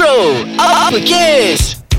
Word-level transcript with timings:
Bro, 0.00 0.46
up, 0.58 0.86
up 0.86 0.92
against 0.94 1.89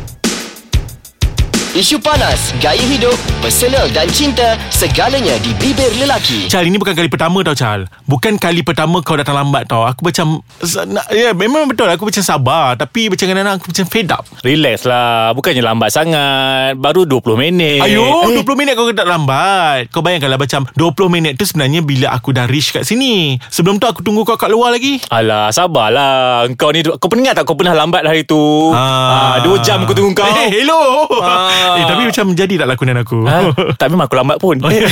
Isu 1.72 2.04
panas, 2.04 2.52
gaya 2.60 2.84
hidup, 2.84 3.16
personal 3.40 3.88
dan 3.96 4.04
cinta, 4.12 4.60
segalanya 4.68 5.40
di 5.40 5.56
bibir 5.56 5.88
lelaki. 5.96 6.52
Chal 6.52 6.68
ini 6.68 6.76
bukan 6.76 6.92
kali 6.92 7.08
pertama 7.08 7.40
tau 7.48 7.56
Chal. 7.56 7.88
Bukan 8.04 8.36
kali 8.36 8.60
pertama 8.60 9.00
kau 9.00 9.16
datang 9.16 9.40
lambat 9.40 9.72
tau. 9.72 9.88
Aku 9.88 10.04
macam 10.04 10.44
nak- 10.92 11.08
Ya 11.16 11.32
memang 11.32 11.72
betul. 11.72 11.88
Aku 11.88 12.04
macam 12.04 12.20
sabar. 12.20 12.76
Tapi 12.76 13.08
macam 13.08 13.24
kadang-kadang 13.24 13.56
aku 13.56 13.72
macam 13.72 13.86
fed 13.88 14.12
up. 14.12 14.28
Relax 14.44 14.84
lah. 14.84 15.32
Bukannya 15.32 15.64
lambat 15.64 15.96
sangat. 15.96 16.76
Baru 16.76 17.08
20 17.08 17.40
minit. 17.40 17.80
Ayo 17.80 18.04
eh, 18.28 18.36
20 18.36 18.60
minit 18.60 18.76
kau 18.76 18.92
tak 18.92 19.08
lambat. 19.08 19.88
Kau 19.96 20.04
bayangkanlah 20.04 20.36
macam 20.36 20.68
20 20.76 21.08
minit 21.08 21.40
tu 21.40 21.48
sebenarnya 21.48 21.80
Bila 21.80 22.12
aku 22.12 22.36
dah 22.36 22.52
reach 22.52 22.76
kat 22.76 22.84
sini. 22.84 23.40
Sebelum 23.48 23.80
tu 23.80 23.88
aku 23.88 24.04
tunggu 24.04 24.28
kau 24.28 24.36
kat 24.36 24.52
luar 24.52 24.76
lagi. 24.76 25.00
Alah 25.08 25.56
sabarlah. 25.56 26.52
Kau 26.60 26.76
ni 26.76 26.84
Kau 26.84 27.08
pernah 27.08 27.32
ingat 27.32 27.40
tak 27.40 27.48
Kau 27.48 27.56
pernah 27.56 27.72
lambat 27.72 28.04
hari 28.04 28.28
tu? 28.28 28.76
Ah. 28.76 29.40
Dua 29.40 29.56
jam 29.64 29.88
aku 29.88 29.96
tunggu 29.96 30.12
kau. 30.12 30.28
Eh 30.28 30.52
hello. 30.52 31.08
Ah. 31.24 31.61
Eh 31.72 31.86
tapi 31.86 32.02
macam 32.06 32.26
jadi 32.32 32.54
tak 32.56 32.68
lakonan 32.68 32.98
aku 33.00 33.20
ha? 33.24 33.38
Tak 33.80 33.88
memang 33.88 34.06
aku 34.06 34.16
lambat 34.16 34.38
pun 34.38 34.56
Oh, 34.58 34.70
ya. 34.70 34.86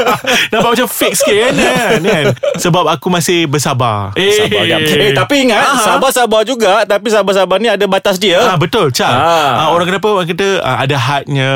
Nampak 0.52 0.70
macam 0.72 0.88
fake 0.88 1.14
sikit 1.14 1.36
kan, 1.38 1.52
kan, 1.60 2.00
kan? 2.00 2.24
Sebab 2.56 2.84
aku 2.88 3.06
masih 3.08 3.44
bersabar 3.44 4.10
Eh, 4.14 4.32
Sabar. 4.34 4.64
Eh 4.68 5.12
tapi 5.12 5.34
ingat 5.42 5.62
Aha. 5.62 5.84
Sabar-sabar 5.94 6.42
juga 6.42 6.82
Tapi 6.82 7.06
sabar-sabar 7.08 7.56
ni 7.56 7.66
ada 7.66 7.84
batas 7.84 8.16
dia 8.16 8.40
Ah 8.42 8.56
betul 8.56 8.90
Chal. 8.90 9.08
Ah. 9.08 9.30
Ah. 9.58 9.68
orang 9.70 9.86
kenapa 9.86 10.06
orang 10.08 10.26
kata 10.26 10.48
ah, 10.60 10.78
ada 10.78 10.96
hadnya. 10.96 11.50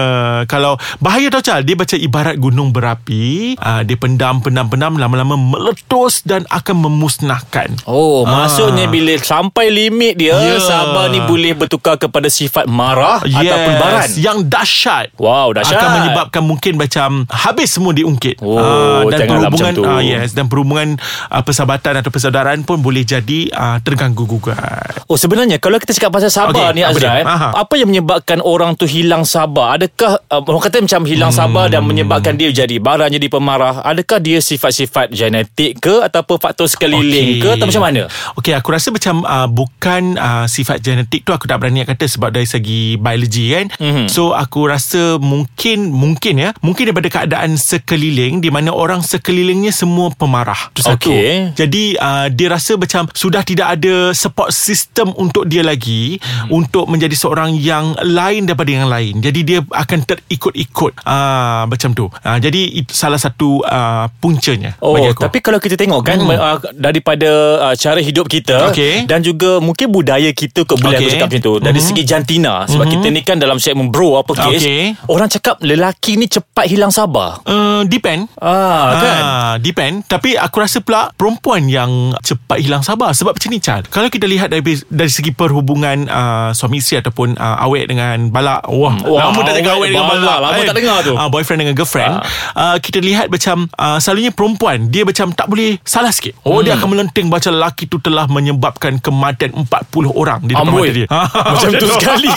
Kalau 0.47 0.75
bahaya 0.99 1.29
tau 1.29 1.41
Chal, 1.41 1.63
dia 1.63 1.75
macam 1.75 1.97
ibarat 1.97 2.37
gunung 2.37 2.71
berapi, 2.71 3.55
ah, 3.57 3.81
dia 3.81 3.95
pendam 3.95 4.39
pendam 4.39 4.67
pendam 4.67 4.95
lama-lama 4.95 5.35
meletus 5.35 6.23
dan 6.23 6.47
akan 6.49 6.83
memusnahkan. 6.83 7.75
Oh, 7.85 8.23
Ah. 8.23 8.45
maksudnya 8.45 8.87
bila 8.87 9.15
sampai 9.17 9.69
limit 9.69 10.17
dia, 10.17 10.35
Ya. 10.35 10.59
sabar 10.59 11.09
ni 11.09 11.21
boleh 11.21 11.53
bertukar 11.53 11.97
kepada 11.97 12.27
sifat 12.27 12.67
marah 12.67 13.21
ataupun 13.21 13.73
baran. 13.77 14.09
Yang 14.15 14.39
dahsyat. 14.57 15.13
Wow, 15.21 15.53
dahsyat. 15.53 15.77
Akan 15.77 15.91
menyebabkan 16.01 16.43
mungkin 16.43 16.73
macam 16.75 17.29
habis 17.29 17.77
semua 17.77 17.93
diungkit. 17.93 18.41
Oh, 18.41 18.57
Ah, 18.57 19.05
dan 19.07 19.29
perhubungan 19.29 19.75
ah, 19.85 20.01
yes 20.01 20.33
dan 20.33 20.49
perhubungan 20.49 20.97
ah, 21.29 21.45
persahabatan 21.45 22.01
atau 22.01 22.09
persaudaraan 22.09 22.65
pun 22.65 22.81
boleh 22.81 23.05
jadi 23.05 23.53
ah, 23.53 23.77
terganggu 23.79 24.25
gugat. 24.25 25.05
Oh 25.07 25.15
sebenarnya 25.15 25.61
kalau 25.61 25.77
kita 25.77 25.93
cakap 25.93 26.17
pasal 26.17 26.33
sabar 26.33 26.73
Okey, 26.73 26.77
ni 26.77 26.83
apa 26.83 26.99
dia? 26.99 27.23
Aha. 27.23 27.49
apa 27.53 27.75
yang 27.77 27.89
menyebabkan 27.91 28.41
orang 28.41 28.73
tu 28.75 28.89
hilang 28.89 29.23
sabar? 29.23 29.77
Adakah 29.77 30.23
uh, 30.25 30.41
orang 30.41 30.63
kata 30.63 30.81
macam 30.81 31.03
hilang 31.05 31.29
Hmm. 31.29 31.43
sabar 31.43 31.67
dan 31.67 31.83
menyebabkan 31.83 32.39
dia 32.39 32.49
jadi 32.49 32.79
barang 32.79 33.11
jadi 33.11 33.27
pemarah? 33.27 33.83
Adakah 33.83 34.23
dia 34.23 34.39
sifat-sifat 34.39 35.11
genetik 35.11 35.83
ke 35.83 36.01
ataupun 36.01 36.39
faktor 36.39 36.65
sekeliling 36.65 37.43
ke 37.43 37.49
atau 37.53 37.67
macam 37.67 37.83
mana? 37.83 38.07
Okey, 38.39 38.55
aku 38.55 38.71
rasa 38.71 38.89
macam 38.89 39.21
uh, 39.23 39.45
bukan 39.45 40.15
uh, 40.17 40.47
sifat 40.47 40.81
genetik 40.81 41.27
tu 41.27 41.35
aku 41.35 41.45
tak 41.45 41.59
berani 41.59 41.83
nak 41.83 41.93
kata 41.93 42.07
sebab 42.07 42.31
dari 42.31 42.47
segi 42.47 42.95
biologi 42.97 43.51
kan. 43.53 43.67
Mhm. 43.75 43.85
Mm-hmm. 43.87 44.07
So 44.07 44.31
aku 44.31 44.46
rasa 44.67 45.19
mungkin 45.19 45.91
mungkin 45.91 46.35
ya, 46.39 46.51
mungkin 46.61 46.89
daripada 46.89 47.11
keadaan 47.11 47.59
sekeliling 47.59 48.39
di 48.39 48.49
mana 48.49 48.71
orang 48.71 49.03
sekelilingnya 49.03 49.71
semua 49.71 50.11
pemarah. 50.11 50.71
Tu 50.73 50.81
satu. 50.81 51.11
Okey. 51.11 51.53
Jadi 51.55 51.97
uh, 51.97 52.27
dia 52.29 52.49
rasa 52.49 52.77
macam 52.77 53.09
sudah 53.11 53.43
tidak 53.43 53.75
ada 53.75 54.13
support 54.13 54.51
system 54.51 55.11
untuk 55.17 55.45
dia 55.45 55.61
lagi 55.61 56.19
Mhm. 56.19 56.49
mm. 56.49 56.49
untuk 56.53 56.85
menjadi 56.87 57.13
seorang 57.13 57.57
yang 57.57 57.97
lain 57.99 58.45
daripada 58.45 58.69
yang 58.69 58.87
lain. 58.87 59.19
Jadi 59.19 59.41
dia 59.43 59.59
akan 59.63 59.99
terikut-ikut 60.05 60.93
uh, 61.01 61.65
macam 61.65 61.91
tu. 61.91 62.07
Uh, 62.21 62.39
jadi 62.39 62.61
itu 62.77 62.93
salah 62.93 63.17
satu 63.17 63.63
uh, 63.63 64.07
puncanya 64.17 64.77
Oh, 64.79 64.93
bagi 64.93 65.11
aku. 65.11 65.23
tapi 65.23 65.39
kalau 65.41 65.57
kita 65.57 65.75
tengok 65.75 66.03
kan 66.03 66.19
hmm. 66.19 66.31
uh, 66.31 66.59
daripada 66.73 67.31
uh, 67.63 67.75
cara 67.75 67.99
hidup 67.99 68.27
kita 68.27 68.69
Okey. 68.69 69.07
dan 69.07 69.21
juga 69.21 69.59
mungkin 69.59 69.89
budaya 69.89 70.29
kita 70.31 70.63
kot 70.63 70.77
boleh 70.77 70.95
Okey. 70.95 71.07
aku 71.07 71.15
cakap 71.15 71.29
macam 71.29 71.43
tu. 71.43 71.55
Dari 71.59 71.81
Mhm. 71.81 71.87
segi 71.87 72.03
jantina 72.05 72.55
sebab 72.67 72.87
kita 72.87 73.07
ni 73.09 73.21
kan 73.23 73.37
dalam 73.37 73.57
segmen 73.57 73.89
bro 73.89 74.19
apa 74.19 74.36
kes, 74.39 74.59
Okey. 74.59 74.83
orang 75.07 75.29
cakap 75.29 75.57
lelaki 75.59 76.15
ni 76.15 76.27
cepat 76.27 76.67
hilang 76.67 76.89
sabar. 76.89 77.41
Uh, 77.43 77.83
depend 77.85 78.29
Ah, 78.37 78.93
kan? 78.95 79.23
Ah, 79.23 79.55
depend 79.57 80.03
Tapi 80.03 80.35
aku 80.35 80.57
rasa 80.59 80.79
pula 80.79 81.09
Perempuan 81.11 81.67
yang 81.67 81.91
Cepat 82.19 82.59
hilang 82.59 82.81
sabar 82.81 83.11
Sebab 83.11 83.33
macam 83.33 83.49
ni 83.49 83.59
Chad 83.59 83.87
Kalau 83.87 84.07
kita 84.07 84.25
lihat 84.25 84.49
dari, 84.49 84.63
dari 84.83 85.09
segi 85.09 85.31
perhubungan 85.31 86.07
uh, 86.07 86.51
Suami 86.51 86.79
isteri 86.79 87.01
Ataupun 87.01 87.35
uh, 87.35 87.57
awet 87.59 87.87
dengan 87.87 88.29
balak 88.29 88.67
Wah, 88.67 88.95
Wah, 88.99 89.21
lama 89.27 89.41
tak 89.43 89.55
cakap 89.57 89.73
awet 89.75 89.89
dengan 89.91 90.07
balak. 90.07 90.21
balak 90.21 90.39
Lama 90.41 90.53
kan? 90.55 90.67
tak 90.67 90.77
dengar 90.77 90.97
tu. 91.01 91.13
uh, 91.15 91.29
Boyfriend 91.29 91.61
dengan 91.61 91.75
girlfriend 91.75 92.15
uh, 92.55 92.77
Kita 92.79 92.99
lihat 92.99 93.27
macam 93.29 93.57
uh, 93.73 93.99
Selalunya 93.99 94.31
perempuan 94.31 94.79
Dia 94.87 95.03
macam 95.03 95.27
tak 95.31 95.47
boleh 95.47 95.79
Salah 95.83 96.11
sikit 96.11 96.37
Oh 96.43 96.61
dia 96.61 96.75
akan 96.75 96.89
melenting 96.91 97.27
Baca 97.27 97.49
lelaki 97.49 97.87
tu 97.87 97.99
telah 97.99 98.27
Menyebabkan 98.27 98.99
kematian 98.99 99.53
40 99.55 99.71
orang 100.13 100.41
Di 100.43 100.53
depan 100.53 100.67
Amboi. 100.67 100.81
mata 100.83 100.93
dia 100.95 101.07
Macam 101.53 101.71
tu 101.73 101.87
sekali. 101.97 102.31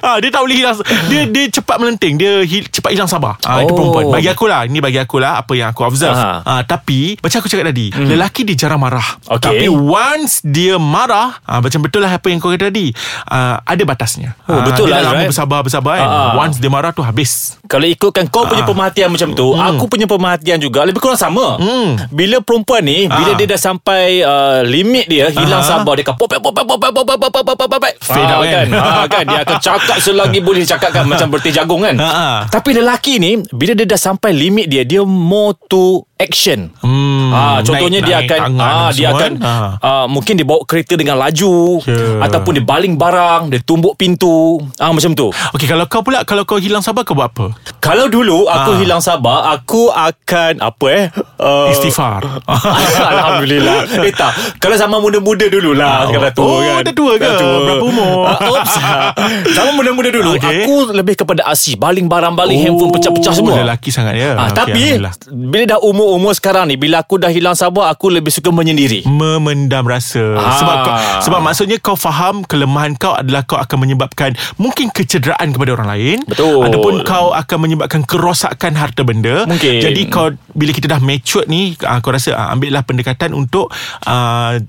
Ah, 0.00 0.16
Dia 0.16 0.30
tak 0.30 0.42
boleh 0.42 0.56
hilang 0.56 0.76
Dia 1.06 1.23
dia 1.26 1.44
cepat 1.50 1.76
melenting 1.76 2.14
Dia 2.14 2.40
hi, 2.40 2.58
cepat 2.62 2.90
hilang 2.90 3.06
sabar 3.06 3.36
ah, 3.40 3.60
Itu 3.60 3.70
Oh. 3.70 3.76
perempuan 3.76 4.04
Bagi 4.10 4.28
aku 4.28 4.44
lah 4.44 4.64
Ini 4.64 4.78
bagi 4.78 4.96
aku 4.96 5.16
lah 5.16 5.38
Apa 5.38 5.52
yang 5.52 5.68
aku 5.68 5.82
observe 5.82 6.12
Aha. 6.12 6.42
Ah, 6.42 6.62
Tapi 6.62 7.16
Macam 7.16 7.36
aku 7.36 7.46
cakap 7.46 7.66
tadi 7.66 7.88
hmm. 7.88 8.06
Lelaki 8.06 8.42
dia 8.42 8.56
jarang 8.58 8.78
marah 8.78 9.04
Okey. 9.26 9.40
Tapi 9.40 9.66
once 9.68 10.40
dia 10.40 10.76
marah 10.76 11.40
ah, 11.40 11.58
Macam 11.58 11.80
betul 11.80 12.00
lah 12.00 12.12
Apa 12.12 12.26
yang 12.26 12.38
kau 12.38 12.48
kata 12.48 12.68
tadi 12.68 12.92
ah, 13.26 13.60
Ada 13.62 13.82
batasnya 13.82 14.36
Oh, 14.44 14.60
betul 14.62 14.86
dia 14.86 14.92
lah, 14.92 14.98
dah 14.98 15.04
lama 15.04 15.14
Azrael. 15.16 15.30
bersabar-bersabar 15.30 15.94
kan 15.96 16.06
Ah. 16.06 16.32
Once 16.36 16.56
dia 16.56 16.68
marah 16.68 16.90
tu 16.90 17.00
habis 17.00 17.56
kalau 17.64 17.88
ikutkan 17.88 18.28
kau 18.28 18.44
punya 18.44 18.60
pemerhatian 18.68 19.08
macam 19.08 19.32
tu 19.32 19.56
hmm. 19.56 19.64
Aku 19.72 19.88
punya 19.88 20.04
pemerhatian 20.04 20.60
juga 20.60 20.84
Lebih 20.84 21.00
kurang 21.00 21.16
sama 21.16 21.56
hmm. 21.56 22.12
Bila 22.12 22.44
perempuan 22.44 22.84
ni 22.84 23.08
Bila 23.08 23.32
dia 23.40 23.48
dah 23.48 23.60
sampai 23.60 24.20
uh, 24.20 24.60
limit 24.60 25.08
dia 25.08 25.32
Hilang 25.32 25.64
Aa. 25.64 25.70
sabar 25.80 25.96
Dia 25.96 26.04
akan 26.12 26.16
popek 26.20 26.40
popek 26.44 26.64
popek 26.68 26.90
popek 26.92 27.16
popek 27.16 27.44
popek 27.48 27.68
popek 27.72 27.92
Fade 28.04 28.32
out 28.36 28.44
kan, 28.44 28.66
ha, 28.68 29.04
kan? 29.08 29.24
Dia 29.24 29.40
akan 29.48 29.58
cakap 29.64 29.96
selagi 29.96 30.38
boleh 30.44 30.64
cakapkan 30.68 31.08
Macam 31.08 31.32
berti 31.32 31.48
jagung 31.56 31.80
kan 31.80 31.96
Aa. 31.96 32.52
Tapi 32.52 32.76
lelaki 32.76 33.16
ni 33.16 33.40
Bila 33.48 33.72
dia 33.72 33.88
dah 33.88 34.00
sampai 34.00 34.36
limit 34.36 34.68
dia 34.68 34.84
Dia 34.84 35.00
more 35.00 35.56
to 35.72 36.04
action 36.20 36.68
hmm. 36.84 37.23
Ah, 37.34 37.58
contohnya 37.60 37.98
naik- 37.98 38.06
dia 38.06 38.16
naik 38.16 38.28
akan 38.30 38.40
ah, 38.54 38.88
dia 38.88 38.94
semua 38.94 39.10
akan 39.12 39.20
kan? 39.20 39.32
Ah. 39.42 39.70
ah, 39.80 40.04
mungkin 40.06 40.34
dia 40.34 40.44
bawa 40.44 40.62
kereta 40.62 40.94
dengan 40.94 41.16
laju 41.16 41.82
Ya. 41.84 42.22
ataupun 42.22 42.52
dia 42.52 42.64
baling 42.64 42.94
barang, 42.94 43.42
dia 43.48 43.60
tumbuk 43.60 43.94
pintu. 43.94 44.62
Ah 44.76 44.88
macam 44.88 45.12
tu. 45.12 45.28
Okey 45.52 45.66
kalau 45.66 45.84
kau 45.84 46.00
pula 46.00 46.22
Kalau 46.22 46.44
kau 46.44 46.56
hilang 46.56 46.80
sabar 46.80 47.02
kau 47.02 47.12
buat 47.12 47.28
apa? 47.28 47.52
Kalau 47.78 48.06
dulu 48.06 48.46
aku 48.46 48.70
Ah. 48.70 48.78
hilang 48.78 49.00
sabar, 49.00 49.50
aku 49.50 49.88
akan 49.88 50.60
apa 50.60 50.86
eh? 50.88 51.04
Uh, 51.36 51.68
Istighfar 51.68 52.22
Alhamdulillah. 53.12 53.78
Eh 54.00 54.12
tak, 54.12 54.32
kalau 54.56 54.74
zaman 54.74 54.98
muda-muda 54.98 55.46
dululah, 55.46 55.92
Ah, 56.00 56.08
sekarang 56.08 56.32
tua 56.32 56.46
oh, 56.46 56.60
kan. 56.60 56.82
dah 56.82 56.94
tua 56.94 57.12
ke? 57.14 57.22
Dah 57.22 57.34
tua. 57.36 57.56
Berapa 57.60 57.84
umur? 57.84 58.12
Ah, 58.24 58.38
oops. 58.42 58.74
zaman 59.56 59.72
muda-muda 59.74 60.08
dulu, 60.10 60.30
Okey. 60.34 60.64
aku 60.64 60.74
lebih 60.92 61.14
kepada 61.16 61.44
asyik 61.46 61.76
baling 61.76 62.06
barang, 62.06 62.32
baling 62.32 62.58
handphone 62.58 62.90
pecah-pecah 62.90 63.32
semua. 63.32 63.52
Oh, 63.52 63.58
Lelaki 63.58 63.90
sangat 63.90 64.14
ya 64.14 64.34
Ah, 64.34 64.48
Okey, 64.48 64.56
tapi 64.56 64.82
bila 65.28 65.64
dah 65.66 65.78
umur-umur 65.78 66.32
sekarang 66.32 66.66
ni, 66.66 66.76
bila 66.76 67.00
aku 67.00 67.20
dah 67.24 67.32
hilang 67.32 67.56
sabar, 67.56 67.88
aku 67.88 68.12
lebih 68.12 68.28
suka 68.28 68.52
menyendiri. 68.52 69.08
memendam 69.08 69.80
rasa 69.82 70.36
Ah. 70.36 70.52
sebab 70.54 70.76
kau, 70.78 70.94
sebab 71.22 71.40
maksudnya 71.40 71.76
kau 71.78 71.96
faham 71.96 72.44
kelemahan 72.44 72.92
kau 72.94 73.16
adalah 73.16 73.40
kau 73.42 73.56
akan 73.56 73.80
menyebabkan 73.80 74.30
mungkin 74.56 74.88
kecederaan 74.88 75.50
kepada 75.50 75.72
orang 75.72 75.88
lain 75.88 76.18
Betul. 76.24 76.60
ataupun 76.62 77.00
kau 77.02 77.32
akan 77.32 77.58
menyebabkan 77.58 78.04
kerosakan 78.04 78.74
harta 78.74 79.00
benda 79.00 79.48
Mungkin. 79.48 79.80
jadi 79.80 80.02
kau 80.06 80.28
bila 80.52 80.70
kita 80.70 80.86
dah 80.86 81.00
mature 81.00 81.46
ni 81.46 81.72
uh, 81.80 81.98
kau 81.98 82.12
rasa 82.12 82.32
uh, 82.32 82.52
ambillah 82.52 82.82
pendekatan 82.82 83.32
untuk 83.32 83.72
uh, 84.04 84.60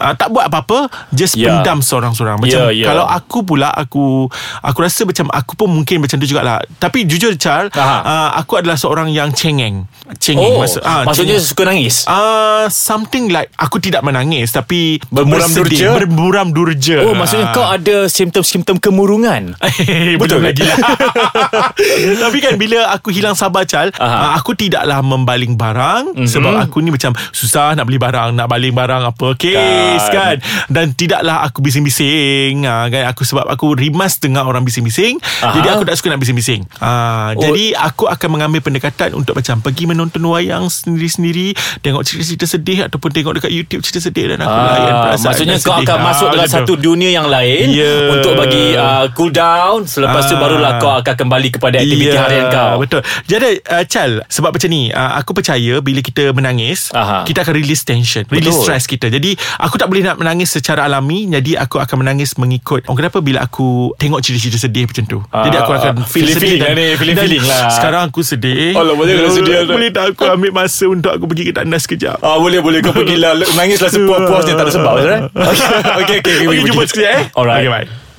Uh, 0.00 0.16
tak 0.16 0.32
buat 0.32 0.48
apa-apa 0.48 0.88
Just 1.12 1.36
Ya. 1.36 1.60
pendam 1.60 1.78
seorang-seorang 1.78 2.40
Macam 2.40 2.72
Ya, 2.72 2.72
ya. 2.72 2.86
Kalau 2.88 3.04
aku 3.04 3.44
pula 3.44 3.68
Aku 3.68 4.32
Aku 4.58 4.78
rasa 4.80 5.04
macam 5.04 5.28
Aku 5.28 5.52
pun 5.54 5.68
mungkin 5.68 6.00
macam 6.00 6.16
tu 6.16 6.24
jugalah 6.24 6.56
Tapi 6.76 7.04
jujur 7.04 7.36
Char 7.36 7.68
Aha. 7.70 7.96
uh, 8.00 8.30
Aku 8.40 8.56
adalah 8.56 8.74
seorang 8.74 9.12
yang 9.12 9.28
cengeng 9.30 9.84
Cengeng 10.16 10.56
Oh, 10.56 10.64
maksud, 10.64 10.80
ah, 10.82 11.04
maksudnya 11.04 11.36
cengeng. 11.36 11.48
suka 11.52 11.62
nangis. 11.68 12.08
Uh, 12.08 12.64
something 12.66 13.28
like 13.28 13.52
Aku 13.54 13.76
tidak 13.76 14.00
menangis 14.00 14.50
Tapi 14.50 14.98
Bermuram 15.06 15.44
bersedih, 15.44 15.68
durja? 15.68 15.88
Bermuram 16.00 16.48
durja 16.50 16.96
Oh, 17.04 17.12
maksudnya 17.12 17.52
kau 17.52 17.62
ada 17.62 18.08
simptom-simptom 18.08 18.80
kemurungan. 18.80 19.52
Betul 20.16 20.40
Betul 20.40 20.40
lagi 20.40 20.64
lah 20.64 20.78
Tapi 22.24 22.38
kan 22.40 22.56
bila 22.56 22.88
aku 22.90 23.12
hilang 23.12 23.36
sabar 23.36 23.68
Aha. 23.68 23.92
uh, 24.00 24.30
Aku 24.40 24.56
tidaklah 24.56 25.04
membaling 25.04 25.54
barang 25.60 26.16
mm-hmm. 26.16 26.28
Sebab 26.28 26.56
aku 26.56 26.80
ni 26.80 26.88
macam 26.88 27.12
Susah 27.30 27.76
nak 27.76 27.84
beli 27.84 28.00
barang 28.00 28.32
Nak 28.32 28.46
baling 28.48 28.72
barang 28.72 29.02
apa 29.12 29.28
Kes 29.36 29.89
kan, 29.98 30.08
Kan. 30.10 30.36
Dan 30.68 30.86
tidaklah 30.92 31.42
aku 31.42 31.58
bising-bising 31.60 32.62
uh, 32.62 32.86
kan? 32.86 33.08
Aku 33.08 33.22
Sebab 33.22 33.46
aku 33.46 33.72
rimas 33.72 34.16
dengan 34.16 34.44
orang 34.44 34.62
bising-bising 34.62 35.16
Aha. 35.40 35.52
Jadi 35.52 35.66
aku 35.68 35.82
tak 35.82 35.94
suka 35.94 36.10
nak 36.10 36.20
bising-bising 36.20 36.62
uh, 36.76 36.88
Oh. 37.30 37.38
Jadi 37.38 37.72
aku 37.72 38.04
akan 38.04 38.28
mengambil 38.32 38.60
pendekatan 38.60 39.12
Untuk 39.12 39.34
macam 39.34 39.58
Pergi 39.60 39.84
menonton 39.84 40.20
wayang 40.22 40.66
sendiri-sendiri 40.66 41.52
Tengok 41.78 42.02
cerita-cerita 42.02 42.44
sedih 42.44 42.78
Ataupun 42.84 43.08
tengok 43.08 43.32
dekat 43.34 43.50
YouTube 43.50 43.80
cerita 43.80 44.02
sedih 44.02 44.30
Dan 44.30 44.40
aku 44.40 44.50
layan 44.50 44.90
Ah, 44.90 45.00
perasaan 45.04 45.26
maksudnya 45.26 45.56
kau 45.56 45.72
sedih. 45.72 45.86
akan 45.86 45.96
Ah, 45.96 46.04
masuk 46.04 46.28
dalam 46.28 46.44
tu. 46.44 46.52
satu 46.52 46.72
dunia 46.76 47.10
yang 47.10 47.26
lain 47.26 47.66
Ya. 47.70 47.94
untuk 48.10 48.34
bagi 48.34 48.74
uh, 48.74 49.06
cool 49.12 49.30
down 49.30 49.84
selepas 49.84 50.24
tu 50.24 50.34
Ah. 50.34 50.40
barulah 50.40 50.72
kau 50.76 50.92
akan 50.92 51.14
kembali 51.16 51.48
kepada 51.50 51.76
aktiviti 51.78 52.10
Ya, 52.10 52.20
harian 52.20 52.46
kau. 52.48 52.72
Betul 52.78 53.00
Jadi 53.24 53.48
uh, 53.64 53.84
Chal 53.84 54.20
Sebab 54.26 54.50
macam 54.50 54.68
ni 54.68 54.90
uh, 54.90 55.12
Aku 55.16 55.32
percaya 55.32 55.78
Bila 55.78 56.00
kita 56.00 56.30
menangis 56.30 56.90
Aha. 56.90 57.22
Kita 57.22 57.40
akan 57.40 57.54
release 57.54 57.82
tension 57.82 58.26
Release 58.26 58.52
Betul. 58.52 58.64
stress 58.66 58.84
kita 58.84 59.06
Jadi 59.08 59.32
Aku 59.60 59.79
tak 59.80 59.88
boleh 59.88 60.04
nak 60.04 60.20
menangis 60.20 60.52
secara 60.52 60.84
alami 60.84 61.24
Jadi 61.24 61.56
aku 61.56 61.80
akan 61.80 62.04
menangis 62.04 62.36
mengikut 62.36 62.84
Orang 62.84 63.00
kenapa 63.00 63.24
bila 63.24 63.40
aku 63.40 63.96
Tengok 63.96 64.20
cerita-cerita 64.20 64.60
sedih 64.60 64.84
macam 64.84 65.04
tu 65.08 65.18
Jadi 65.24 65.56
aku 65.56 65.72
akan 65.72 65.94
feel 66.04 66.28
sedih 66.28 66.60
feeling-feeling 66.60 66.60
lah 66.60 66.72
ni, 66.76 66.86
feeling-feeling 67.00 67.42
dan 67.48 67.52
lah. 67.56 67.72
Sekarang 67.72 68.02
aku 68.12 68.20
sedih 68.20 68.76
Alah, 68.76 68.92
boleh 68.92 69.12
kalau 69.16 69.32
sedih 69.32 69.54
lah. 69.56 69.72
Boleh 69.72 69.88
tak 69.88 70.04
aku 70.12 70.22
ambil 70.28 70.52
masa 70.52 70.84
Untuk 70.84 71.10
aku 71.16 71.24
pergi 71.24 71.48
ke 71.48 71.52
tandas 71.56 71.88
sekejap 71.88 72.20
Ah 72.20 72.36
boleh 72.36 72.60
boleh 72.60 72.84
kau 72.84 72.92
pergilah 72.92 73.32
nangislah 73.56 73.88
sepuas-puasnya 73.88 74.52
tak 74.52 74.64
ada 74.68 74.72
sebab 74.76 74.92
kan. 75.00 75.20
Okey 76.04 76.16
okey 76.20 76.32
okey. 76.36 76.46
Okay, 76.52 76.62
jumpa 76.68 76.82
sekejap 76.84 77.10
eh 77.16 77.24
Alright. 77.32 77.64
Okay 77.64 77.72
bye 77.72 78.09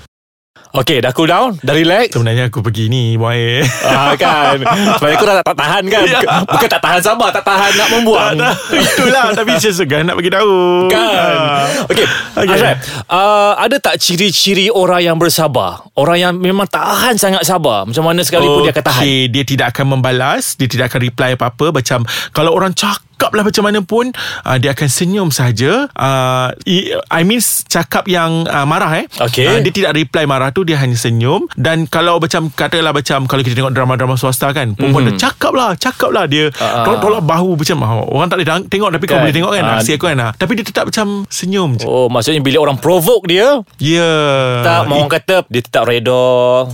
Okey 0.72 1.00
dah 1.00 1.12
cool 1.12 1.28
down, 1.28 1.60
dah 1.60 1.72
relax. 1.72 2.16
Sebenarnya 2.16 2.48
aku 2.48 2.60
pergi 2.62 2.88
ni 2.88 3.20
Boy 3.20 3.60
Ah 3.84 4.16
kan 4.16 4.56
Sebab 4.96 5.10
aku 5.12 5.26
dah 5.26 5.36
tak, 5.40 5.46
tak 5.46 5.58
tahan 5.58 5.84
kan 5.86 6.04
Ya. 6.08 6.20
Bukan 6.44 6.68
tak 6.68 6.80
tahan 6.80 7.02
sabar 7.02 7.28
Tak 7.30 7.44
tahan 7.44 7.72
nak 7.76 7.88
membuang 7.92 8.40
Itulah 8.72 9.36
Tapi 9.36 9.60
saya 9.60 9.74
segan 9.74 10.08
nak 10.08 10.16
bagi 10.16 10.32
tahu 10.32 10.88
Kan 10.88 11.04
Ah. 11.12 11.68
Okay, 11.86 12.08
Okay. 12.08 12.08
okay. 12.40 12.56
Azrael 12.56 12.78
uh, 13.06 13.54
Ada 13.58 13.78
tak 13.78 13.96
ciri-ciri 13.98 14.68
orang 14.68 15.04
yang 15.04 15.18
bersabar 15.18 15.84
Orang 15.92 16.16
yang 16.16 16.34
memang 16.34 16.66
tahan 16.66 17.20
sangat 17.20 17.44
sabar 17.44 17.84
Macam 17.84 18.08
mana 18.08 18.24
sekalipun 18.24 18.64
dia 18.64 18.72
akan 18.72 18.86
tahan 18.86 19.02
Okay, 19.02 19.20
dia 19.28 19.44
tidak 19.44 19.68
akan 19.72 19.98
membalas, 19.98 20.56
dia 20.56 20.66
tidak 20.66 20.88
akan 20.88 21.00
reply 21.04 21.30
apa-apa. 21.34 21.74
Macam 21.74 22.00
kalau 22.32 22.54
orang 22.54 22.72
cakap 22.72 23.04
lah 23.30 23.46
macam 23.46 23.62
mana 23.62 23.80
pun, 23.80 24.10
uh, 24.42 24.58
dia 24.58 24.74
akan 24.74 24.90
senyum 24.90 25.30
saja. 25.30 25.86
Uh, 25.94 26.50
I, 26.66 26.98
I 27.08 27.22
mean 27.22 27.38
cakap 27.68 28.06
yang 28.06 28.44
uh, 28.44 28.66
marah 28.66 28.98
eh. 28.98 29.06
Okay. 29.22 29.46
Uh, 29.46 29.60
dia 29.62 29.70
tidak 29.72 29.94
reply 29.96 30.26
marah 30.26 30.50
tu, 30.50 30.66
dia 30.66 30.76
hanya 30.76 30.98
senyum. 30.98 31.46
Dan 31.54 31.86
kalau 31.86 32.18
macam 32.18 32.50
katalah 32.50 32.90
macam 32.90 33.26
kalau 33.26 33.42
kita 33.42 33.54
tengok 33.54 33.70
drama-drama 33.72 34.18
swasta 34.18 34.50
kan, 34.50 34.74
perempuan 34.74 35.06
Mhm. 35.06 35.14
mm-hmm. 35.14 35.20
dia 35.20 35.30
cakap 35.30 35.54
lah, 35.54 35.72
cakap 35.76 36.10
lah 36.10 36.26
dia 36.26 36.50
Ah. 36.58 36.82
tolak-tolak 36.84 37.22
bahu 37.22 37.54
macam 37.54 37.78
oh, 37.82 38.10
orang 38.12 38.28
tak 38.28 38.38
boleh 38.38 38.50
tengok 38.66 38.90
tapi 38.92 39.04
kau 39.04 39.14
Kan. 39.14 39.22
boleh 39.22 39.36
tengok 39.36 39.52
kan. 39.52 39.64
Ah. 39.64 39.78
Asyik 39.78 39.96
aku 39.98 40.06
kan. 40.08 40.18
ah. 40.18 40.32
Tapi 40.32 40.52
dia 40.56 40.64
tetap 40.64 40.84
macam 40.88 41.08
senyum 41.28 41.70
je. 41.76 41.86
Oh 41.86 42.08
maksudnya 42.08 42.40
bila 42.40 42.58
orang 42.60 42.78
provoke 42.78 43.28
dia 43.28 43.60
Ya. 43.76 44.00
Yeah. 44.00 44.64
tak 44.64 44.80
mau 44.88 45.04
orang 45.04 45.12
kata 45.12 45.36
dia 45.50 45.62
tetap 45.62 45.84
reda 45.86 46.24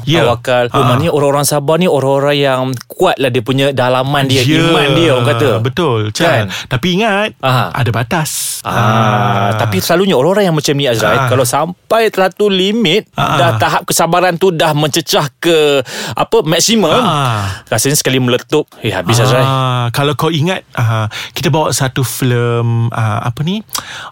Ya. 0.05 0.21
tawakal 0.23 0.69
oh, 0.69 0.77
Ah. 0.77 0.85
maknanya 0.93 1.11
orang-orang 1.11 1.45
sabar 1.47 1.75
ni 1.79 1.87
orang-orang 1.89 2.37
yang 2.37 2.61
kuat 2.85 3.17
lah 3.17 3.31
dia 3.31 3.41
punya 3.41 3.71
dalaman 3.71 4.27
dia 4.27 4.43
Ya, 4.43 4.61
iman 4.61 4.87
dia 4.93 5.09
orang 5.15 5.27
kata 5.27 5.49
Betul 5.59 5.99
Kan? 6.13 6.36
Kan? 6.37 6.47
Tapi 6.67 6.87
ingat 6.93 7.29
Aha. 7.39 7.73
Ada 7.73 7.89
batas 7.89 8.29
Ah, 8.61 9.53
tapi 9.55 9.79
selalunya 9.79 10.17
orang-orang 10.17 10.49
yang 10.49 10.55
macam 10.55 10.73
ni 10.73 10.85
Azrael 10.85 11.15
Ah. 11.17 11.29
kalau 11.29 11.45
sampai 11.45 12.09
satu 12.09 12.47
limit 12.47 13.07
Ah. 13.13 13.37
dah 13.37 13.51
tahap 13.55 13.81
kesabaran 13.83 14.35
tu 14.35 14.49
dah 14.49 14.73
mencecah 14.73 15.29
ke 15.37 15.79
apa 16.11 16.37
maksimum 16.43 16.91
Ah. 16.91 17.63
rasanya 17.65 17.95
sekali 17.95 18.17
meletup 18.17 18.65
eh 18.81 18.91
habis 18.91 19.17
Azrael 19.17 19.45
Ah, 19.45 19.87
kalau 19.89 20.13
kau 20.13 20.27
ingat 20.27 20.65
ah, 20.73 21.05
kita 21.31 21.47
bawa 21.47 21.69
satu 21.69 22.01
filem 22.01 22.89
ah, 22.89 23.23
apa 23.23 23.39
ni? 23.41 23.61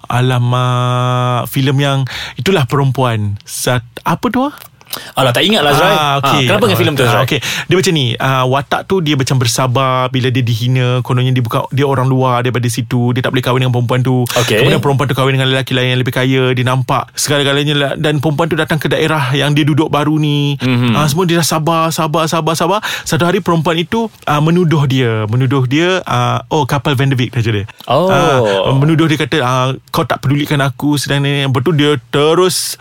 Alamak, 0.07 1.45
filem 1.47 1.77
yang 1.77 1.99
itulah 2.35 2.63
perempuan. 2.63 3.35
Sat, 3.43 3.83
apa 4.01 4.25
tu? 4.27 4.47
Ah? 4.87 5.17
Alah 5.17 5.31
tak 5.31 5.43
ingat 5.43 5.61
lah 5.61 5.71
Azrael 5.71 5.95
Ah, 5.95 6.13
okay. 6.17 6.43
ah, 6.45 6.47
Kenapa 6.47 6.63
dengan 6.65 6.79
filem 6.79 6.93
tu 6.93 7.01
Ah, 7.01 7.07
Azrael 7.07 7.25
okay. 7.25 7.39
Dia 7.65 7.75
macam 7.75 7.93
ni 7.93 8.05
uh, 8.13 8.45
Watak 8.45 8.81
tu 8.85 8.95
dia 8.99 9.15
macam 9.15 9.35
bersabar 9.37 10.07
Bila 10.07 10.27
dia 10.29 10.39
dihina 10.39 10.99
Kononnya 11.01 11.31
dia 11.31 11.39
bukan 11.39 11.67
Dia 11.69 11.83
orang 11.83 12.05
luar 12.05 12.41
Daripada 12.41 12.65
situ 12.65 13.11
Dia 13.11 13.19
tak 13.19 13.31
boleh 13.31 13.41
kahwin 13.41 13.61
dengan 13.61 13.73
perempuan 13.73 14.01
tu 14.01 14.23
Okay. 14.35 14.59
Kemudian 14.59 14.79
perempuan 14.79 15.07
tu 15.07 15.13
kahwin 15.13 15.33
dengan 15.33 15.49
lelaki 15.49 15.71
lain 15.71 15.91
Yang 15.91 16.01
lebih 16.01 16.13
kaya 16.13 16.41
Dia 16.51 16.65
nampak 16.65 17.11
Segala-galanya 17.13 17.73
lah. 17.75 17.91
Dan 17.95 18.19
perempuan 18.19 18.47
tu 18.47 18.55
datang 18.55 18.77
ke 18.77 18.87
daerah 18.87 19.31
Yang 19.31 19.51
dia 19.53 19.65
duduk 19.65 19.89
baru 19.89 20.15
ni 20.15 20.55
Mhm. 20.55 20.67
mm-hmm. 20.67 20.93
uh, 20.93 21.05
Semua 21.05 21.23
dia 21.25 21.37
dah 21.39 21.47
sabar 21.47 21.81
Sabar 21.89 22.23
Sabar 22.25 22.53
Sabar 22.53 22.79
Satu 23.03 23.23
hari 23.23 23.39
perempuan 23.39 23.75
itu 23.75 24.07
uh, 24.25 24.41
Menuduh 24.41 24.85
dia 24.85 25.25
Menuduh 25.25 25.65
dia 25.65 25.99
uh, 26.01 26.39
Oh 26.47 26.63
kapal 26.63 26.93
Van 26.93 27.07
der 27.07 27.15
Beek 27.15 27.33
dia 27.33 27.65
Oh. 27.85 28.09
Ah, 28.09 28.71
Menuduh 28.71 29.05
dia 29.05 29.17
kata 29.17 29.37
uh, 29.39 29.67
Kau 29.89 30.03
tak 30.03 30.19
pedulikan 30.19 30.59
aku 30.59 30.95
Sedang 30.95 31.21
ni 31.21 31.43
Lepas 31.43 31.61
tu 31.61 31.71
dia 31.71 31.95
terus 32.09 32.77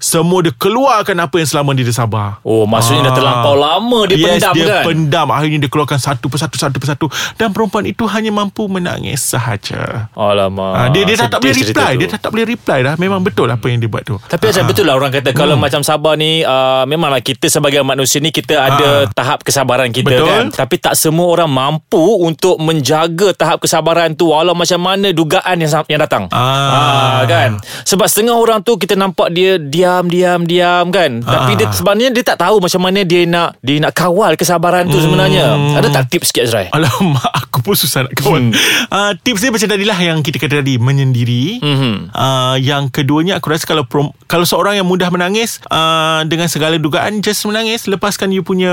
semua 0.00 0.40
dia 0.40 0.50
keluarkan 0.50 1.12
apa 1.14 1.36
yang 1.36 1.44
selama 1.46 1.70
ni 1.70 1.84
dia 1.84 1.92
sabar. 1.92 2.40
Oh 2.40 2.64
maksudnya 2.64 3.04
dah 3.04 3.12
Ah. 3.12 3.18
terlampau 3.20 3.54
lama 3.54 3.98
dia 4.08 4.16
yes, 4.16 4.24
pendam 4.40 4.54
dia 4.56 4.64
kan 4.66 4.82
pendam. 4.82 5.26
Akhirnya 5.28 5.58
dia 5.60 5.68
keluarkan 5.68 5.98
satu 5.98 6.26
persatu, 6.26 6.56
satu 6.56 6.76
persatu. 6.76 7.06
Dan 7.36 7.52
perempuan 7.52 7.84
itu 7.84 8.08
hanya 8.08 8.32
mampu 8.32 8.64
menangis 8.64 9.20
sahaja. 9.22 10.08
Alamak 10.10 10.72
Ah, 10.72 10.88
dia 10.88 11.04
dia 11.04 11.14
dah 11.14 11.28
tak 11.28 11.38
boleh 11.38 11.52
reply. 11.54 11.92
Dia 11.94 12.06
dah 12.08 12.18
tak 12.18 12.30
boleh 12.32 12.46
reply 12.48 12.78
dah. 12.82 12.94
Memang 12.96 13.20
betul 13.20 13.44
apa 13.46 13.66
yang 13.66 13.76
dia 13.76 13.86
buat 13.86 14.02
tu. 14.02 14.16
Tapi 14.16 14.44
macam 14.46 14.64
betul 14.66 14.84
lah 14.84 14.94
orang 14.94 15.12
kata 15.12 15.30
Kalau 15.30 15.54
macam 15.54 15.80
sabar 15.80 16.14
ni 16.14 16.40
uh, 16.40 16.82
Memanglah 16.82 17.20
kita 17.20 17.46
sebagai 17.46 17.82
manusia 17.82 18.18
ni 18.18 18.30
Kita 18.30 18.56
ada 18.56 18.88
Ah. 18.90 19.04
tahap 19.06 19.42
kesabaran 19.42 19.90
kita 19.90 20.08
Betul. 20.08 20.24
kan 20.24 20.44
Tapi 20.50 20.76
tak 20.76 20.94
semua 20.94 21.28
orang 21.28 21.46
mampu 21.46 22.00
Untuk 22.20 22.56
menjaga 22.56 23.30
tahap 23.32 23.60
kesabaran 23.60 24.14
tu 24.14 24.30
Walau 24.30 24.54
macam 24.54 24.80
mana 24.80 25.10
dugaan 25.10 25.56
yang, 25.56 25.68
yang 25.86 26.00
datang 26.00 26.24
Ah. 26.30 27.20
kan 27.24 27.58
Sebab 27.84 28.06
setengah 28.06 28.32
orang 28.32 28.60
tu 28.60 28.74
Kita 28.74 28.94
nampak 28.94 29.28
dia 29.30 29.60
Diam, 29.90 30.06
diam, 30.06 30.40
diam 30.44 30.86
kan 30.88 31.18
Tapi 31.18 31.52
Ah. 31.52 31.58
dia 31.58 31.66
sebenarnya 31.68 32.08
Dia 32.10 32.22
tak 32.24 32.38
tahu 32.38 32.62
macam 32.62 32.78
mana 32.80 33.02
Dia 33.02 33.26
nak 33.26 33.58
Dia 33.58 33.80
nak 33.80 33.90
kawal 33.90 34.32
kesabaran 34.34 34.86
tu 34.86 34.96
sebenarnya 34.96 35.50
Ada 35.74 35.90
tak 35.90 36.04
tips 36.08 36.30
sikit 36.30 36.46
Azrai? 36.46 36.70
Alamak 36.70 37.26
Aku 37.42 37.58
pun 37.60 37.74
susah 37.74 38.06
nak 38.06 38.14
kawan 38.14 38.54
hmm. 38.54 38.88
uh, 38.88 39.12
Tips 39.16 39.40
dia 39.40 39.50
macam 39.50 39.68
tadilah 39.68 39.98
Yang 39.98 40.18
kita 40.22 40.36
kata 40.38 40.54
tadi 40.56 40.78
Menyendiri 40.78 41.58
Mhm. 41.58 41.94
uh, 42.10 42.54
Yang 42.56 42.82
keduanya 42.92 43.36
Aku 43.36 43.50
rasa 43.50 43.64
kalau 43.64 43.82
prom, 43.82 44.14
Kalau 44.24 44.46
seorang 44.46 44.76
yang 44.76 44.86
mudah 44.86 45.10
menangis 45.10 45.58
uh, 45.66 46.22
Dengan 46.24 46.46
segala 46.46 46.76
dugaan 46.76 47.18
Just 47.18 47.42
menangis 47.44 47.84
Lepaskan 47.84 48.30
you 48.30 48.40
punya 48.40 48.70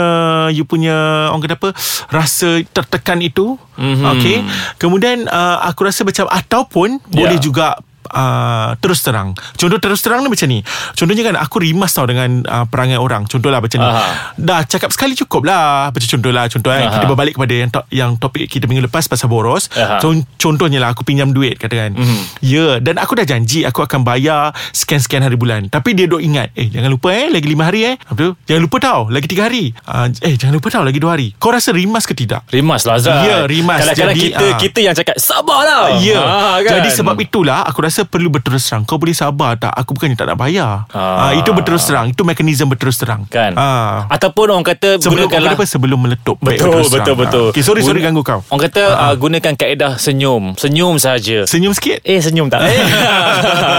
You 0.50 0.64
punya 0.64 0.94
Orang 1.28 1.42
kata 1.42 1.58
apa 1.58 1.70
Rasa 2.08 2.62
tertekan 2.68 3.18
itu 3.20 3.58
Mhm. 3.74 4.06
Okay 4.12 4.38
Kemudian 4.78 5.26
uh, 5.26 5.66
Aku 5.66 5.82
rasa 5.84 6.02
macam 6.02 6.26
Ataupun 6.28 7.02
Ya. 7.08 7.24
Boleh 7.24 7.40
juga 7.40 7.78
Uh, 8.10 8.72
terus 8.78 9.00
terang 9.00 9.32
Contoh 9.54 9.78
terus 9.78 10.00
terang 10.00 10.20
ni 10.20 10.28
macam 10.28 10.48
ni 10.48 10.64
Contohnya 10.92 11.24
kan 11.24 11.36
Aku 11.38 11.60
rimas 11.60 11.92
tau 11.92 12.04
dengan 12.04 12.42
uh, 12.42 12.64
Perangai 12.64 12.96
orang 12.96 13.24
Contohlah 13.24 13.60
macam 13.60 13.78
ni 13.78 13.86
Aha. 13.86 14.34
Dah 14.34 14.64
cakap 14.64 14.90
sekali 14.90 15.14
cukup 15.14 15.44
lah 15.44 15.90
Macam 15.90 16.08
contoh 16.10 16.30
lah 16.30 16.46
Contoh 16.46 16.70
kan. 16.70 16.88
Kita 16.90 17.06
berbalik 17.06 17.34
kepada 17.34 17.54
yang, 17.54 17.70
to- 17.70 17.88
yang 17.90 18.12
topik 18.16 18.46
kita 18.46 18.64
minggu 18.64 18.86
lepas 18.86 19.06
Pasal 19.06 19.28
boros 19.28 19.68
Aha. 19.72 20.00
Con- 20.00 20.24
Contohnya 20.36 20.80
lah 20.80 20.92
Aku 20.92 21.04
pinjam 21.04 21.30
duit 21.30 21.56
katakan 21.56 21.94
Mhm. 21.94 22.20
Ya 22.42 22.54
yeah, 22.54 22.74
Dan 22.78 22.96
aku 22.96 23.14
dah 23.14 23.26
janji 23.26 23.62
Aku 23.62 23.82
akan 23.82 24.02
bayar 24.02 24.50
Sekian-sekian 24.72 25.22
hari 25.22 25.36
bulan 25.36 25.68
Tapi 25.68 25.92
dia 25.92 26.06
duk 26.06 26.20
ingat 26.20 26.54
Eh 26.54 26.68
jangan 26.68 26.88
lupa 26.90 27.12
eh 27.12 27.28
Lagi 27.28 27.46
lima 27.46 27.64
hari 27.66 27.86
eh 27.86 27.96
Apa 28.00 28.18
tu 28.18 28.32
Jangan 28.46 28.62
lupa 28.62 28.78
tau 28.80 29.02
Lagi 29.08 29.26
tiga 29.26 29.46
hari 29.46 29.74
uh, 29.84 30.08
Eh 30.22 30.34
jangan 30.34 30.56
lupa 30.56 30.68
tau 30.70 30.82
Lagi 30.82 30.98
dua 30.98 31.12
hari 31.12 31.34
Kau 31.34 31.50
rasa 31.50 31.70
rimas 31.70 32.04
ke 32.04 32.14
tidak? 32.14 32.46
Rimas 32.48 32.84
lah 32.84 32.96
Azrai 32.96 33.24
Ya, 33.24 33.38
rimas. 33.46 33.82
Kadang-kadang 33.82 34.14
Jadi, 34.14 34.24
kita 34.28 34.46
ah. 34.46 34.58
Kita 34.58 34.80
yang 34.80 34.96
cakap 34.96 35.16
Sabarlah 35.18 35.98
Ya 35.98 36.20
Ah, 36.20 36.58
kan? 36.60 36.72
Jadi 36.78 36.90
sebab 36.92 37.18
itulah 37.18 37.66
Aku 37.66 37.80
rasa 37.80 37.97
perlu 38.04 38.28
berterus 38.28 38.68
terang 38.68 38.84
Kau 38.84 38.98
boleh 38.98 39.12
sabar 39.12 39.56
tak 39.56 39.72
Aku 39.72 39.96
bukannya 39.96 40.14
tak 40.14 40.28
nak 40.28 40.38
bayar 40.38 40.86
Ah. 40.92 41.30
ah. 41.30 41.32
Itu 41.32 41.50
berterus 41.52 41.82
terang 41.84 42.12
Itu 42.12 42.22
mekanisme 42.22 42.68
berterus 42.68 42.98
terang 42.98 43.26
Kan 43.26 43.56
ah. 43.56 44.06
Ataupun 44.08 44.52
orang 44.52 44.62
kata 44.64 45.00
Sebelum 45.00 45.26
gunakanlah 45.26 45.56
apa 45.56 45.64
sebelum 45.64 46.00
meletup 46.00 46.38
Betul 46.38 46.84
betul 46.84 47.16
betul. 47.16 47.46
Ah. 47.46 47.52
Okay, 47.52 47.64
sorry 47.64 47.80
sorry 47.80 48.00
ganggu 48.00 48.22
kau 48.22 48.44
Orang 48.46 48.62
kata 48.64 48.84
uh, 48.84 49.16
gunakan 49.16 49.54
kaedah 49.54 49.96
senyum. 49.96 50.54
Senyum 50.54 50.98
saja. 50.98 51.46
Senyum 51.46 51.72
sikit 51.72 52.04
Eh 52.04 52.20
senyum 52.20 52.46
tak? 52.48 52.62
Eh. 52.64 52.76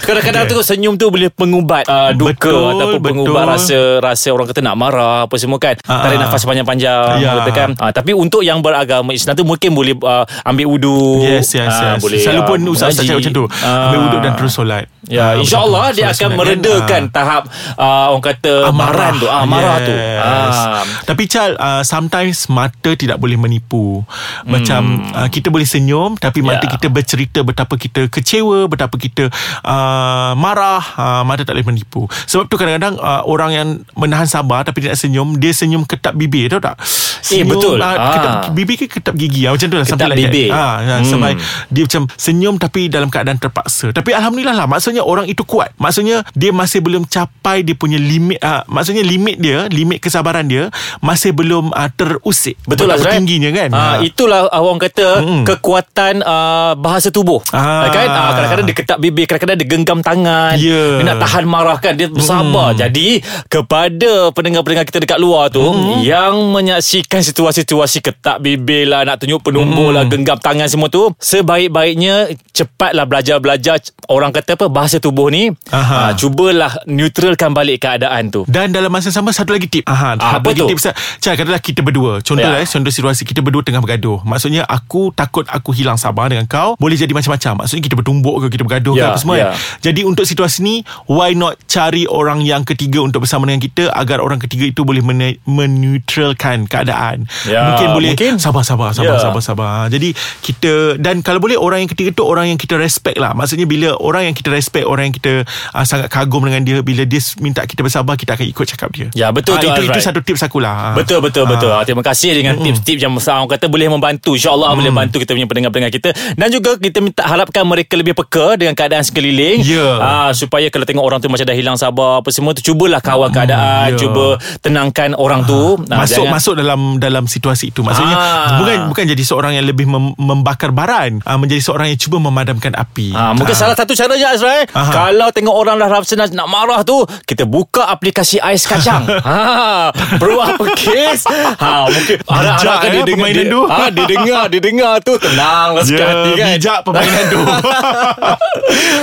Kadang-kadang 0.00 0.44
tu 0.48 0.60
senyum 0.60 0.94
tu 0.94 1.08
boleh 1.08 1.28
pengubat 1.28 1.84
uh, 1.86 2.10
duka 2.12 2.48
Betul, 2.48 2.70
ataupun 2.74 2.98
betul. 2.98 3.08
pengubat 3.24 3.44
rasa 3.48 3.78
rasa 4.00 4.28
orang 4.28 4.46
kata 4.46 4.60
nak 4.60 4.74
marah 4.74 5.16
apa 5.24 5.34
semua 5.36 5.56
kan. 5.56 5.76
Ah, 5.84 6.02
Tarik 6.02 6.18
nafas 6.18 6.42
panjang-panjang 6.42 7.18
Ya. 7.18 7.30
kata 7.38 7.50
kan. 7.52 7.70
Uh, 7.74 7.90
tapi 7.90 8.12
untuk 8.12 8.40
yang 8.40 8.58
beragama 8.58 9.10
Islam 9.10 9.34
tu 9.34 9.44
mungkin 9.44 9.70
boleh 9.70 9.94
uh, 9.98 10.24
ambil 10.42 10.66
wudu. 10.68 11.22
Yes 11.22 11.52
yes, 11.52 11.68
yes. 11.70 11.98
Boleh. 11.98 12.18
Selalu 12.18 12.40
pun 12.44 12.58
ah, 12.58 12.70
Ustaz-Ustaz 12.70 12.96
mengaji. 12.98 13.08
cakap 13.08 13.18
macam 13.20 13.32
tu 13.32 13.37
Ah. 13.54 13.86
Ambil 13.86 13.98
wuduk 14.04 14.20
dan 14.20 14.32
terus 14.34 14.52
solat 14.52 14.90
Ya, 15.06 15.30
Ah, 15.30 15.34
insyaAllah 15.36 15.88
dia 15.90 16.10
akan 16.10 16.20
kan? 16.26 16.36
meredakan 16.36 17.02
Ah. 17.02 17.10
tahap 17.10 17.42
uh, 17.74 18.06
orang 18.10 18.24
kata 18.26 18.52
marah 18.70 19.10
tu. 19.14 19.26
Ah, 19.26 19.44
marah 19.44 19.76
tu. 19.80 19.94
Yes. 19.94 20.56
Ah. 20.58 20.82
Tapi 21.04 21.22
Chal 21.24 21.54
uh, 21.54 21.80
Sometimes 21.82 22.48
mata 22.48 22.90
tidak 22.92 23.16
boleh 23.16 23.36
menipu 23.36 24.02
Macam 24.44 24.82
uh, 25.08 25.26
Kita 25.26 25.48
boleh 25.48 25.64
senyum 25.64 26.14
Tapi 26.14 26.40
mata 26.40 26.60
Ya. 26.60 26.70
kita 26.70 26.86
bercerita 26.88 27.40
Betapa 27.40 27.74
kita 27.74 28.04
kecewa 28.06 28.66
Betapa 28.66 28.96
kita 28.96 29.30
uh, 29.62 30.32
Marah 30.34 30.82
uh, 30.92 31.22
Mata 31.22 31.42
tak 31.42 31.54
boleh 31.54 31.68
menipu 31.68 32.04
Sebab 32.24 32.46
tu 32.46 32.56
kadang-kadang 32.56 32.96
uh, 32.96 33.22
Orang 33.24 33.50
yang 33.50 33.68
menahan 33.94 34.24
sabar 34.24 34.62
Tapi 34.62 34.82
dia 34.82 34.92
nak 34.92 34.98
senyum 34.98 35.28
Dia 35.34 35.52
senyum 35.52 35.82
ketap 35.82 36.12
bibir 36.12 36.48
Tahu 36.48 36.60
tak 36.60 36.76
Senyum, 37.20 37.48
betul. 37.50 37.76
uh, 37.78 37.86
Ah. 37.88 38.12
ketap, 38.12 38.34
Bibir 38.52 38.76
ke 38.76 38.86
ketap 38.90 39.14
gigi 39.14 39.42
ah, 39.42 39.52
Macam 39.52 39.66
tu 39.66 39.74
lah 39.74 39.82
Ketap 39.82 39.92
something 39.96 40.10
like 40.12 40.20
bibir. 40.26 40.48
Ah, 40.50 40.58
ah, 40.76 40.98
Hmm. 40.98 41.06
Sampai 41.06 41.32
Dia 41.68 41.82
macam 41.84 42.02
senyum 42.12 42.54
Tapi 42.56 42.80
dalam 42.88 43.08
keadaan 43.18 43.38
terpaksa 43.42 43.90
Tapi 43.90 44.14
Alhamdulillah 44.14 44.54
lah 44.54 44.66
Maksudnya 44.70 45.02
orang 45.02 45.26
itu 45.26 45.42
kuat 45.42 45.74
Maksudnya 45.74 46.22
Dia 46.38 46.54
masih 46.54 46.78
belum 46.78 47.02
capai 47.10 47.66
Dia 47.66 47.74
punya 47.74 47.98
limit 47.98 48.38
uh, 48.38 48.62
Maksudnya 48.70 49.02
limit 49.02 49.42
dia 49.42 49.66
Limit 49.66 49.98
kesabaran 49.98 50.46
dia 50.46 50.70
Masih 51.02 51.34
belum 51.34 51.74
uh, 51.74 51.90
terusik 51.98 52.54
Betul 52.62 52.88
lah 52.88 52.98
tingginya 53.00 53.50
kan 53.50 53.70
Ah. 53.78 53.98
itulah 54.02 54.50
ah, 54.50 54.60
orang 54.60 54.80
kata 54.82 55.22
Mm-mm. 55.22 55.42
kekuatan 55.46 56.20
ah, 56.26 56.72
bahasa 56.74 57.08
tubuh. 57.08 57.40
Ah. 57.54 57.88
kan? 57.88 58.08
Ah, 58.10 58.30
kadang-kadang 58.36 58.66
dia 58.66 58.76
ketap 58.76 58.98
bibir, 58.98 59.24
kadang-kadang 59.24 59.58
dia 59.58 59.68
genggam 59.68 59.98
tangan. 60.02 60.54
Ya. 60.58 61.00
Dia 61.00 61.04
nak 61.06 61.18
tahan 61.22 61.44
marah 61.46 61.78
kan, 61.78 61.94
dia 61.94 62.10
bersabar. 62.10 62.74
Jadi 62.74 63.22
kepada 63.46 64.34
pendengar-pendengar 64.34 64.84
kita 64.88 64.98
dekat 65.02 65.18
luar 65.22 65.48
tu 65.48 65.62
yang 66.04 66.34
menyaksikan 66.52 67.22
situasi-situasi 67.22 68.02
ketap 68.02 68.42
bibir 68.42 68.90
lah, 68.90 69.06
nak 69.06 69.22
tunjuk 69.22 69.40
penumbuk 69.42 69.94
lah, 69.94 70.04
genggam 70.06 70.38
tangan 70.38 70.66
semua 70.66 70.90
tu, 70.90 71.10
sebaik-baiknya 71.18 72.34
cepatlah 72.58 73.04
belajar-belajar 73.04 73.78
orang 74.06 74.30
kata 74.30 74.54
apa 74.54 74.66
bahasa 74.66 74.98
tubuh 74.98 75.28
ni. 75.28 75.54
Aha. 75.70 75.94
Ah, 76.00 76.12
cubalah 76.12 76.74
neutralkan 76.84 77.50
balik 77.50 77.78
keadaan 77.80 78.28
tu. 78.28 78.42
Dan 78.44 78.70
dalam 78.70 78.88
masa 78.88 79.08
sama 79.08 79.30
Satu 79.30 79.52
lagi 79.52 79.66
tip 79.66 79.84
Aha, 79.84 80.16
Ah, 80.16 80.40
satu 80.40 80.40
apa 80.40 80.48
tu? 80.52 80.66
tips 80.66 80.88
Cak 81.20 81.34
katalah 81.36 81.60
kita 81.60 81.78
berdua 81.80 82.18
Contoh 82.18 82.42
Ya. 82.42 82.58
eh, 82.58 82.66
Contoh 82.66 82.88
situasi 82.88 83.22
Kita 83.22 83.38
berdua 83.38 83.60
tengah 83.60 83.78
bergaduh 83.78 84.24
Maksudnya 84.24 84.64
aku 84.64 85.12
takut 85.12 85.44
Aku 85.46 85.70
hilang 85.70 85.94
sabar 85.94 86.26
dengan 86.26 86.42
kau 86.44 86.74
Boleh 86.74 86.96
jadi 86.96 87.12
macam-macam 87.12 87.60
Maksudnya 87.60 87.82
kita 87.82 87.94
bertumbuk 87.94 88.40
ke 88.40 88.46
Kita 88.50 88.64
bergaduh 88.64 88.94
Ya, 88.94 89.04
ke 89.04 89.08
apa 89.10 89.18
semua 89.18 89.36
ya. 89.36 89.44
kan 89.44 89.60
Jadi 89.82 90.00
untuk 90.02 90.24
situasi 90.24 90.58
ni 90.60 90.74
Why 91.06 91.32
not 91.32 91.60
cari 91.66 92.02
orang 92.04 92.40
yang 92.40 92.64
ketiga 92.64 92.98
Untuk 92.98 93.22
bersama 93.22 93.44
dengan 93.44 93.60
kita 93.60 93.92
Agar 93.92 94.18
orang 94.18 94.40
ketiga 94.40 94.64
itu 94.64 94.80
Boleh 94.82 95.04
men- 95.04 95.36
meneutralkan 95.44 96.64
keadaan 96.64 97.28
Ya, 97.44 97.62
Mungkin 97.68 97.88
boleh 97.92 98.12
mungkin. 98.14 98.32
Sabar 98.38 98.62
sabar 98.62 98.90
sabar 98.92 99.14
Ya. 99.14 99.22
sabar 99.22 99.42
sabar 99.42 99.78
Jadi 99.88 100.12
kita 100.40 100.96
Dan 100.96 101.20
kalau 101.20 101.38
boleh 101.38 101.54
Orang 101.54 101.78
yang 101.78 101.90
ketiga 101.90 102.10
tu 102.10 102.24
Orang 102.24 102.47
yang 102.50 102.60
kita 102.60 102.74
respect 102.76 103.18
lah 103.20 103.32
Maksudnya 103.32 103.66
bila 103.68 103.94
Orang 103.98 104.28
yang 104.30 104.36
kita 104.36 104.48
respect 104.48 104.84
Orang 104.84 105.10
yang 105.10 105.16
kita 105.16 105.44
uh, 105.44 105.84
Sangat 105.84 106.08
kagum 106.08 106.44
dengan 106.48 106.64
dia 106.64 106.80
Bila 106.80 107.04
dia 107.04 107.20
minta 107.38 107.64
kita 107.64 107.84
bersabar 107.84 108.16
Kita 108.16 108.34
akan 108.34 108.46
ikut 108.48 108.66
cakap 108.76 108.88
dia 108.94 109.08
Ya, 109.12 109.28
betul 109.30 109.58
Ah, 109.58 109.62
tu, 109.62 109.66
itu, 109.68 109.82
itu 109.90 110.00
satu 110.00 110.20
tips 110.22 110.42
aku 110.44 110.62
lah 110.62 110.94
Betul 110.94 111.18
betul 111.20 111.44
betul. 111.44 111.70
Ah, 111.70 111.82
terima 111.82 112.02
kasih 112.02 112.34
dengan 112.34 112.58
tips-tips 112.58 113.00
yang 113.02 113.12
orang 113.14 113.50
kata 113.50 113.66
boleh 113.68 113.86
membantu. 113.90 114.34
Insya-Allah 114.34 114.74
boleh 114.74 114.92
bantu 114.92 115.20
kita 115.20 115.34
punya 115.34 115.46
pendengar-pendengar 115.46 115.92
kita. 115.92 116.10
Dan 116.34 116.48
juga 116.48 116.78
kita 116.78 116.98
minta 117.02 117.22
harapkan 117.26 117.64
mereka 117.66 117.94
lebih 117.98 118.14
peka 118.14 118.56
dengan 118.56 118.74
keadaan 118.74 119.04
sekeliling. 119.04 119.62
Ya. 119.62 119.88
Ah 119.98 120.30
supaya 120.32 120.70
kalau 120.72 120.86
tengok 120.86 121.04
orang 121.04 121.18
tu 121.18 121.28
macam 121.28 121.44
dah 121.44 121.56
hilang 121.56 121.76
sabar 121.76 122.22
apa 122.22 122.28
semua 122.30 122.54
tu 122.54 122.62
cubalah 122.62 123.02
kawal 123.02 123.28
keadaan, 123.30 123.94
ya. 123.94 123.98
cuba 123.98 124.38
tenangkan 124.62 125.12
orang 125.18 125.44
tu. 125.44 125.78
Ah, 125.90 126.02
masuk 126.04 126.24
jangan- 126.24 126.34
masuk 126.34 126.54
dalam 126.58 126.80
dalam 126.98 127.24
situasi 127.26 127.70
itu 127.70 127.80
maksudnya 127.84 128.16
Ah. 128.18 128.58
bukan 128.62 128.76
bukan 128.90 129.04
jadi 129.08 129.22
seorang 129.24 129.52
yang 129.58 129.66
lebih 129.66 129.86
mem, 129.86 130.14
membakar 130.18 130.72
baran 130.74 131.20
uh, 131.22 131.38
menjadi 131.38 131.62
seorang 131.62 131.92
yang 131.92 131.98
cuba 132.00 132.18
memadamkan 132.38 132.72
api 132.72 133.10
Ha, 133.10 133.32
mungkin 133.32 133.50
Ah. 133.50 133.58
salah 133.58 133.74
satu 133.74 133.92
cara 133.92 134.14
Azrael 134.14 134.64
Aha. 134.68 134.90
Kalau 134.90 135.28
tengok 135.30 135.52
orang 135.52 135.76
dah 135.76 135.88
rasa 135.88 136.14
nak, 136.14 136.30
nak 136.30 136.46
marah 136.46 136.80
tu 136.82 137.02
Kita 137.24 137.42
buka 137.42 137.84
aplikasi 137.84 138.38
ais 138.38 138.62
kacang 138.62 139.02
ha, 139.26 139.88
Bro 140.16 140.38
apa 140.38 140.62
kes 140.72 141.24
ha, 141.56 141.88
Mungkin 141.88 142.16
harap-harapkan 142.22 142.86
eh, 142.86 142.92
dia 142.92 143.02
dengar 143.04 143.26
permainan 143.26 143.42
dia, 143.42 143.50
tu. 143.50 143.60
ha, 143.64 143.88
dia 143.88 144.04
dengar 144.06 144.42
Dia 144.46 144.60
dengar 144.60 144.92
tu 145.00 145.12
Tenang 145.16 145.68
lah 145.72 145.82
Ya, 145.82 146.04
hati 146.04 146.30
kan 146.32 146.46
bijak 146.54 146.78
permainan 146.82 147.24
tu. 147.26 147.38